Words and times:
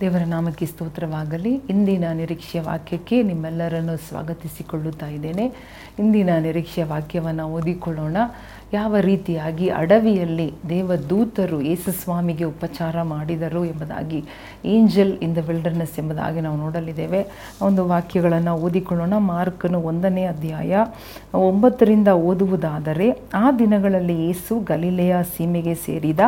ದೇವರ 0.00 0.24
ನಾಮಕ್ಕೆ 0.26 0.66
ಸ್ತೋತ್ರವಾಗಲಿ. 0.66 1.54
ಇಂದಿನ 1.70 2.04
ನಿರೀಕ್ಷೆಯ 2.14 2.60
ವಾಕ್ಯಕ್ಕೆ 2.60 3.22
ನಿಮ್ಮೆಲ್ಲರನ್ನು 3.22 3.96
ಸ್ವಾಗತಿಸಿಕೊಳ್ಳುತ್ತಾ 3.96 5.06
ಇದ್ದೇನೆ. 5.06 5.52
ಇಂದಿನ 5.98 6.30
ನಿರೀಕ್ಷೆಯ 6.40 6.84
ವಾಕ್ಯವನ್ನು 6.84 7.48
ಓದಿಕೊಳ್ಳೋಣ. 7.48 8.16
ಯಾವ 8.72 8.96
ರೀತಿಯಾಗಿ 8.96 9.68
ಅಡವಿಯಲ್ಲಿ 9.68 10.52
ದೇವದೂತರು 10.68 11.60
ಯೇಸುಸ್ವಾಮಿಗೆ 11.60 12.44
ಉಪಚಾರ 12.44 13.02
ಮಾಡಿದರು 13.02 13.64
ಎಂಬುದಾಗಿ 13.64 14.24
ಏಂಜಲ್ 14.64 15.12
ಇನ್ 15.12 15.36
ದ 15.36 15.38
ವಿಲ್ಡರ್ನೆಸ್ 15.38 15.98
ಎಂಬುದಾಗಿ 15.98 16.40
ನಾವು 16.40 16.56
ನೋಡಲಿದ್ದೇವೆ. 16.56 17.52
ಒಂದು 17.62 17.88
ವಾಕ್ಯಗಳನ್ನು 17.88 18.54
ಓದಿಕೊಳ್ಳೋಣ. 18.54 19.16
ಮಾರ್ಕನು 19.16 19.80
ಒಂದನೇ 19.80 20.24
ಅಧ್ಯಾಯ 20.24 20.76
ಒಂಬತ್ತರಿಂದ 21.34 22.08
ಓದುವುದಾದರೆ, 22.08 23.20
ಆ 23.34 23.52
ದಿನಗಳಲ್ಲಿ 23.52 24.26
ಯೇಸು 24.26 24.60
ಗಲೀಲೆಯ 24.60 25.16
ಸೀಮೆಗೆ 25.36 25.74
ಸೇರಿದ 25.74 26.20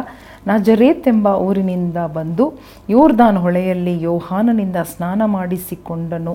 ನಜರೇತ್ 0.47 1.09
ಎಂಬ 1.09 1.29
ಊರಿನಿಂದ 1.29 1.97
ಬಂದು 1.97 2.53
ಯೋರ್ದಾನ್ 2.91 3.39
ಹೊಳೆಯಲ್ಲಿ 3.61 3.93
ಯೋಹಾನನಿಂದ 4.03 4.79
ಸ್ನಾನ 4.91 5.23
ಮಾಡಿಸಿಕೊಂಡನು. 5.37 6.33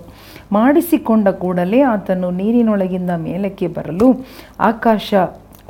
ಮಾಡಿಸಿಕೊಂಡ 0.57 1.27
ಕೂಡಲೇ 1.43 1.79
ಆತನು 1.93 2.27
ನೀರಿನೊಳಗಿಂದ 2.39 3.11
ಮೇಲಕ್ಕೆ 3.25 3.67
ಬರಲು 3.77 4.07
ಆಕಾಶ 4.69 5.13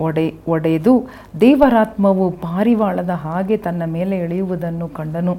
ಒಡೆ, 0.06 0.26
ಒಡೆದು 0.54 0.94
ದೇವರಾತ್ಮವು 1.42 2.26
ಪಾರಿವಾಳದ 2.46 3.14
ಹಾಗೆ 3.26 3.58
ತನ್ನ 3.66 3.84
ಮೇಲೆ 3.94 4.16
ಎಳೆಯುವುದನ್ನು 4.18 4.88
ಕಂಡನು. 4.98 5.34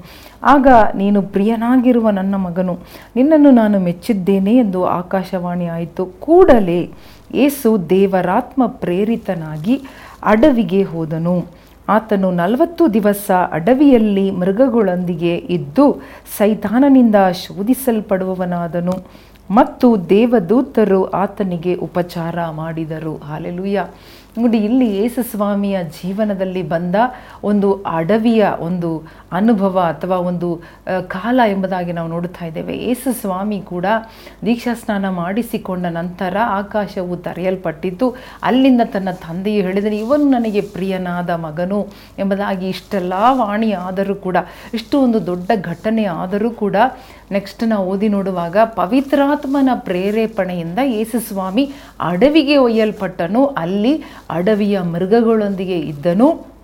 ಆಗ 0.45 0.67
ನೀನು 1.01 1.21
ಪ್ರಿಯನಾಗಿರುವ 1.35 2.07
ನನ್ನ 2.21 2.35
ಮಗನು, 2.47 2.75
ನಿನ್ನನ್ನು 3.17 3.53
ನಾನು 3.61 3.79
ಮೆಚ್ಚಿದ್ದೇನೆ 3.89 4.55
ಎಂದು 4.65 4.83
ಆಕಾಶವಾಣಿ 5.01 5.69
ಆಯಿತು. 5.77 6.07
ಕೂಡಲೇ 6.27 6.81
ಏಸು 7.45 7.73
ದೇವರಾತ್ಮ 7.91 8.63
ಪ್ರೇರಿತನಾಗಿ 8.83 9.77
ಅಡವಿಗೆ 10.33 10.83
ಹೋದನು. 10.93 11.37
ಆತನು 11.89 12.31
ನಲವತ್ತು 12.31 12.95
ದಿವಸ 12.95 13.31
ಅಡವಿಯಲ್ಲಿ 13.51 14.31
ಮೃಗಗಳೊಂದಿಗೆ 14.31 15.37
ಇದ್ದು 15.37 16.03
ಸೈತಾನನಿಂದ 16.39 17.15
ಶೋಧಿಸಲ್ಪಡುವವನಾದನು. 17.33 19.27
ಮತ್ತು 19.51 20.09
ದೇವದೂತರು 20.09 21.11
ಆತನಿಗೆ 21.11 21.75
ಉಪಚಾರ 21.75 22.51
ಮಾಡಿದರು. 22.51 23.17
ಹಾಲೆಲುಯ್ಯ 23.17 23.85
ನೋಡಿ, 24.39 24.59
ಇಲ್ಲಿ 24.59 24.87
ಯೇಸು 24.97 25.21
ಸ್ವಾಮಿಯ 25.31 25.77
ಜೀವನದಲ್ಲಿ 25.99 26.63
ಬಂದ 26.73 26.97
ಒಂದು 27.51 27.69
ಅಡವಿಯ 27.99 28.47
ಒಂದು 28.67 28.91
ಅನುಭವ 29.33 29.77
ಅಥವಾ 29.93 30.17
ಒಂದು 30.31 30.49
ಕಾಲ 31.15 31.41
ಎಂಬುದಾಗಿ 31.49 31.93
ನಾವು 31.93 32.09
ನೋಡುತ್ತಾ 32.09 32.45
ಇದ್ದೇವೆ. 32.47 32.75
ಯೇಸು 32.87 33.09
ಸ್ವಾಮಿ 33.21 33.59
ಕೂಡ 33.73 33.87
ದೀಕ್ಷಾ 34.47 34.75
ಸ್ನಾನ 34.75 35.09
ಮಾಡಿಸಿಕೊಂಡ 35.21 35.87
ನಂತರ 35.99 36.37
ಆಕಾಶವು 36.61 37.17
ತರೆಯಲ್ಪಟ್ಟಿತ್ತು. 37.27 38.09
ಅಲ್ಲಿಂದ 38.43 38.83
ತನ್ನ 38.95 39.11
ತಂದೆಯು 39.27 39.63
ಹೇಳಿದರೆ 39.63 39.99
ಇವನು 39.99 40.27
ನನಗೆ 40.37 40.61
ಪ್ರಿಯನಾದ 40.77 41.31
ಮಗನು 41.47 41.81
ಎಂಬುದಾಗಿ 42.19 42.69
ಇಷ್ಟೆಲ್ಲ 42.69 43.15
ವಾಣಿ 43.41 43.73
ಆದರೂ 43.73 44.15
ಕೂಡ, 44.27 44.37
ಇಷ್ಟು 44.75 44.97
ಒಂದು 45.01 45.21
ದೊಡ್ಡ 45.27 45.51
ಘಟನೆ 45.73 46.05
ಆದರೂ 46.05 46.51
ಕೂಡ 46.51 46.77
ನೆಕ್ಸ್ಟ್ 47.31 47.63
ನಾವು 47.69 47.85
ಓದಿ 47.93 48.09
ನೋಡುವಾಗ 48.09 48.57
ಪವಿತ್ರಾತ್ಮನ 48.81 49.71
ಪ್ರೇರೇಪಣೆಯಿಂದ 49.87 50.81
ಯೇಸು 50.97 51.19
ಸ್ವಾಮಿ 51.29 51.65
ಅಡವಿಗೆ 52.11 52.57
ಒಯ್ಯಲ್ಪಟ್ಟನು. 52.67 53.47
ಅಲ್ಲಿ 53.47 53.95
ಅಡವಿಯ 54.31 54.81
ಮೃಗಗಳೊಂದಿಗೆ 54.81 55.79
ಇದ್ದನು. 55.79 56.57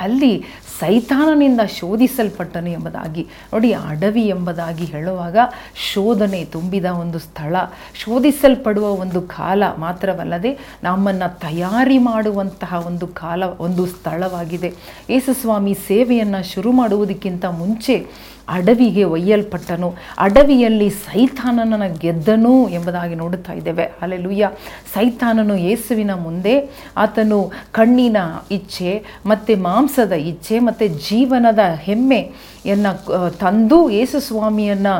ಅಲ್ಲಿ 0.00 0.44
ಸೈತಾನನಿಂದ 0.80 1.60
ಶೋಧಿಸಲ್ಪಟ್ಟನು 1.60 2.70
ಎಂಬುದಾಗಿ. 2.70 3.26
ನೋಡಿ, 3.52 3.72
ಅಡವಿ 3.72 4.22
ಎಂಬುದಾಗಿ 4.22 4.84
ಹೇಳುವಾಗ 4.84 5.36
ಶೋಧನೆ 5.92 6.44
ತುಂಬಿದ 6.44 6.84
ಒಂದು 6.84 7.18
ಸ್ಥಳ, 7.18 7.56
ಶೋಧಿಸಲ್ಪಡುವ 7.94 8.88
ಒಂದು 8.88 9.22
ಕಾಲ 9.22 9.62
ಮಾತ್ರವಲ್ಲದೆ 9.78 10.58
ನಮ್ಮನ್ನು 10.82 11.38
ತಯಾರಿ 11.38 11.98
ಮಾಡುವಂತಹ 11.98 12.84
ಒಂದು 12.86 13.06
ಕಾಲ, 13.06 13.42
ಒಂದು 13.44 13.86
ಸ್ಥಳವಾಗಿದೆ. 13.86 14.74
ಯೇಸುಸ್ವಾಮಿ 15.10 15.74
ಸೇವೆಯನ್ನು 15.74 16.52
ಶುರು 16.52 16.72
ಮಾಡುವುದಕ್ಕಿಂತ 16.72 17.44
ಮುಂಚೆ 17.44 18.06
ಅಡವಿಗೆ 18.48 19.04
ಒಯ್ಯಲ್ಪಟ್ಟನು. 19.04 19.94
ಅಡವಿಯಲ್ಲಿ 20.18 20.90
ಸೈತಾನನ 20.90 21.86
ಗೆದ್ದನು 22.00 22.68
ಎಂಬುದಾಗಿ 22.68 23.14
ನೋಡುತ್ತಾ 23.14 23.52
ಇದ್ದೇವೆ. 23.52 23.84
ಅಲ್ಲೆಲುಯ್ಯ 24.02 24.50
ಸೈತಾನನು 24.94 25.56
ಯೇಸುವಿನ 25.56 26.14
ಮುಂದೆ, 26.14 26.54
ಆತನು 26.96 27.50
ಕಣ್ಣಿನ 27.72 28.16
ಇಚ್ಛೆ, 28.50 29.04
ಮತ್ತು 29.26 29.56
ಮಾಂಸದ 29.56 30.12
ಇಚ್ಛೆ, 30.12 30.58
ಮತ್ತು 30.58 30.86
ಜೀವನದ 31.08 31.58
ಹೆಮ್ಮೆಯನ್ನು 31.80 32.92
ತಂದು 33.38 33.90
ಯೇಸುಸ್ವಾಮಿಯನ್ನು 33.90 34.94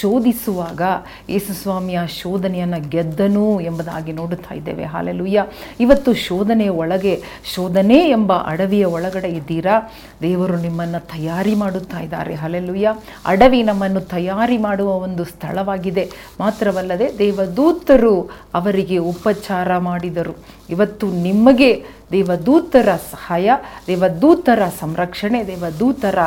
ಶೋಧಿಸುವಾಗ 0.00 0.82
ಯೇಸುಸ್ವಾಮಿಯ 1.30 2.00
ಶೋಧನೆಯನ್ನು 2.06 2.80
ಗೆದ್ದನು 2.88 3.60
ಎಂಬುದಾಗಿ 3.60 4.12
ನೋಡುತ್ತಾ 4.12 4.54
ಇದ್ದೇವೆ. 4.54 4.84
ಹಾಲೆಲುಯ್ಯ 4.84 5.44
ಇವತ್ತು 5.80 6.14
ಶೋಧನೆಯ 6.14 6.68
ಒಳಗೆ, 6.68 7.22
ಶೋಧನೆ 7.54 7.98
ಎಂಬ 8.10 8.32
ಅಡವಿಯ 8.32 8.84
ಒಳಗಡೆ 8.84 9.28
ಇದ್ದೀರಾ? 9.28 9.92
ದೇವರು 10.22 10.56
ನಿಮ್ಮನ್ನು 10.56 11.00
ತಯಾರಿ 11.00 11.54
ಮಾಡುತ್ತಾ 11.54 12.00
ಇದ್ದಾರೆ. 12.00 12.34
ಹಲೆಲುಯ್ಯ 12.34 12.93
ಅಡವಿ 13.26 13.62
ನಮ್ಮನ್ನು 13.62 14.00
ತಯಾರಿ 14.00 14.58
ಮಾಡುವ 14.58 14.90
ಒಂದು 14.92 15.24
ಸ್ಥಳವಾಗಿದೆ. 15.24 16.10
ಮಾತ್ರವಲ್ಲದೆ 16.40 17.18
ದೇವದೂತರು 17.18 18.20
ಅವರಿಗೆ 18.54 18.96
ಉಪಚಾರ 18.96 19.78
ಮಾಡಿದರು. 19.78 20.34
ಇವತ್ತು 20.70 21.06
ನಿಮಗೆ 21.06 21.84
ದೇವದೂತರ 22.12 22.88
ಸಹಾಯ, 23.10 23.50
ದೇವದೂತರ 23.86 24.62
ಸಂರಕ್ಷಣೆ, 24.80 25.46
ದೇವದೂತರ 25.46 26.18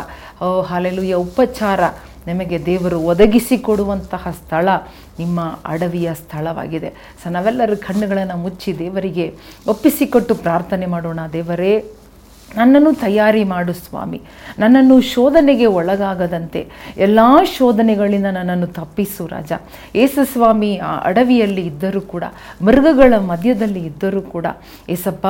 ಹಾಲೆಲುಯ 0.66 1.14
ಉಪಚಾರ 1.14 1.80
ನಿಮಗೆ 2.28 2.66
ದೇವರು 2.66 3.00
ಒದಗಿಸಿಕೊಡುವಂತಹ 3.00 4.28
ಸ್ಥಳ 4.32 4.70
ನಿಮ್ಮ 5.20 5.42
ಅಡವಿಯ 5.66 6.14
ಸ್ಥಳವಾಗಿದೆ. 6.14 6.90
ಸೊ 6.90 7.30
ನಾವೆಲ್ಲರೂ 7.30 7.76
ಕಣ್ಣುಗಳನ್ನು 7.78 8.38
ಮುಚ್ಚಿ 8.38 8.80
ದೇವರಿಗೆ 8.80 9.36
ಒಪ್ಪಿಸಿಕೊಟ್ಟು 9.68 10.36
ಪ್ರಾರ್ಥನೆ 10.36 10.86
ಮಾಡೋಣ. 10.86 11.20
ದೇವರೇ 11.34 11.86
ನನ್ನನ್ನು 12.56 12.94
ತಯಾರಿ 12.94 13.44
ಮಾಡು 13.44 13.74
ಸ್ವಾಮಿ. 13.74 14.22
ನನ್ನನ್ನು 14.60 15.02
ಶೋಧನೆಗೆ 15.02 15.66
ಒಳಗಾಗದಂತೆ. 15.66 16.68
ಎಲ್ಲ 16.98 17.20
ಶೋಧನೆಗಳಿಂದ 17.58 18.26
ನನ್ನನ್ನು 18.26 18.68
ತಪ್ಪಿಸು 18.68 19.28
ರಾಜ. 19.28 19.52
ಏಸು 19.96 20.26
ಸ್ವಾಮಿ 20.26 20.78
ಆ 20.78 20.98
ಅಡವಿಯಲ್ಲಿ 20.98 21.62
ಇದ್ದರೂ 21.62 22.02
ಕೂಡ, 22.02 22.24
ಮೃಗಗಳ 22.62 23.14
ಮಧ್ಯದಲ್ಲಿ 23.18 23.80
ಇದ್ದರೂ 23.80 24.22
ಕೂಡ, 24.22 24.46
ಏಸಪ್ಪ, 24.90 25.28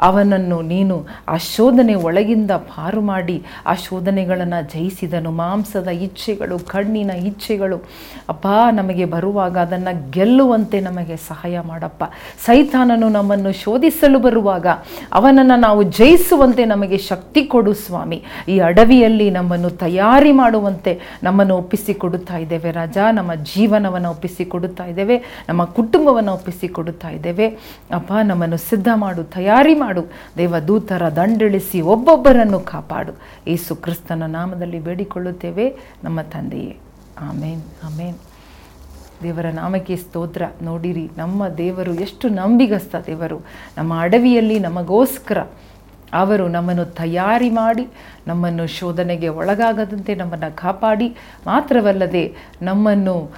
ಅವನನ್ನು 0.00 0.62
ನೀನು 0.62 1.06
ಆ 1.28 1.36
ಶೋಧನೆ 1.36 1.94
ಒಳಗಿಂದ 1.94 2.50
ಪಾರು 2.50 3.00
ಮಾಡಿ, 3.00 3.42
ಆ 3.66 3.74
ಶೋಧನೆಗಳನ್ನು 3.74 4.70
ಜಯಿಸಿದನು. 4.72 5.30
ಮಾಂಸದ 5.30 5.88
ಇಚ್ಛೆಗಳು, 5.88 6.58
ಕಣ್ಣಿನ 6.58 7.10
ಇಚ್ಛೆಗಳು. 7.10 7.76
ಅಪ್ಪ, 8.28 8.46
ನಮಗೆ 8.72 9.04
ಬರುವಾಗ 9.04 9.58
ಅದನ್ನು 9.58 10.10
ಗೆಲ್ಲುವಂತೆ 10.10 10.80
ನಮಗೆ 10.80 11.16
ಸಹಾಯ 11.16 11.60
ಮಾಡಪ್ಪ. 11.60 12.04
ಸೈತಾನನು 12.46 13.08
ನಮ್ಮನ್ನು 13.08 13.52
ಶೋಧಿಸಲು 13.52 14.18
ಬರುವಾಗ 14.18 14.66
ಅವನನ್ನು 15.12 15.60
ನಾವು 15.60 15.82
ಜಯಿಸುವಂತೆ 15.82 16.59
ನಮಗೆ 16.64 16.98
ಶಕ್ತಿ 16.98 17.44
ಕೊಡು 17.44 17.74
ಸ್ವಾಮಿ. 17.74 18.24
ಈ 18.48 18.58
ಅಡವಿಯಲ್ಲಿ 18.58 19.30
ನಮ್ಮನ್ನು 19.30 19.70
ತಯಾರಿ 19.70 20.32
ಮಾಡುವಂತೆ 20.32 21.00
ನಮ್ಮನ್ನು 21.22 21.56
ಒಪ್ಪಿಸಿಕೊಡುತ್ತಾ 21.56 22.36
ಇದ್ದೇವೆ 22.36 22.70
ರಾಜ. 22.70 22.98
ನಮ್ಮ 23.12 23.34
ಜೀವನವನ್ನು 23.34 24.10
ಒಪ್ಪಿಸಿಕೊಡುತ್ತಾ 24.10 24.84
ಇದ್ದೇವೆ. 24.84 25.44
ನಮ್ಮ 25.48 25.64
ಕುಟುಂಬವನ್ನು 25.64 26.32
ಒಪ್ಪಿಸಿಕೊಡುತ್ತಾ 26.32 27.08
ಇದ್ದೇವೆ. 27.08 27.48
ಅಪ್ಪ, 27.94 28.12
ನಮ್ಮನ್ನು 28.24 28.56
ಸಿದ್ಧ 28.56 28.88
ಮಾಡು, 28.94 29.24
ತಯಾರಿ 29.24 29.74
ಮಾಡು. 29.74 30.04
ದೇವದೂತರ 30.38 31.02
ದಂಡಿಳಿಸಿ 31.16 31.80
ಒಬ್ಬೊಬ್ಬರನ್ನು 31.80 32.60
ಕಾಪಾಡು. 32.60 33.12
ಯೇಸು 33.46 33.76
ಕ್ರಿಸ್ತನ 33.76 34.22
ನಾಮದಲ್ಲಿ 34.26 34.80
ಬೇಡಿಕೊಳ್ಳುತ್ತೇವೆ. 34.80 35.76
ನಮ್ಮ 36.04 36.20
ತಂದೆಯೇ. 36.20 36.76
ಆಮೇನ್ 37.20 37.62
ಆಮೇನ್. 37.84 38.16
ದೇವರ 39.22 39.46
ನಾಮಕ್ಕೆ 39.46 39.96
ಸ್ತೋತ್ರ. 39.96 40.42
ನೋಡಿರಿ, 40.62 41.10
ನಮ್ಮ 41.18 41.48
ದೇವರು 41.48 41.94
ಎಷ್ಟು 41.94 42.28
ನಂಬಿಗಸ್ತ 42.28 42.96
ದೇವರು. 43.06 43.46
ನಮ್ಮ 43.78 44.00
ಅಡವಿಯಲ್ಲಿ 44.00 44.58
ನಮಗೋಸ್ಕರ 44.58 45.38
ಅವರು 46.12 46.48
ನಮ್ಮನ್ನು 46.48 46.84
ತಯಾರಿ 46.84 47.50
ಮಾಡಿ, 47.50 47.88
ನಮ್ಮನ್ನು 48.26 48.66
ಶೋಧನೆಗೆ 48.66 49.28
ಒಳಗಾಗದಂತೆ 49.28 50.14
ನಮ್ಮನ್ನು 50.14 50.56
ಕಾಪಾಡಿ, 50.56 51.08
ಮಾತ್ರವಲ್ಲದೆ 51.46 52.36
ನಮ್ಮನ್ನು 52.62 53.30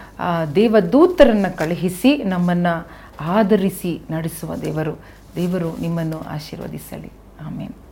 ದೇವದೂತರನ್ನು 0.55 1.57
ಕಳುಹಿಸಿ, 1.57 2.17
ನಮ್ಮನ್ನು 2.17 2.89
ಆಧರಿಸಿ 3.21 4.01
ನಡೆಸುವ 4.11 4.57
ದೇವರು. 4.57 4.99
ದೇವರು 5.37 5.81
ನಿಮ್ಮನ್ನು 5.81 6.21
ಆಶೀರ್ವದಿಸಲಿ. 6.21 7.11
ಆಮೇಲೆ 7.47 7.92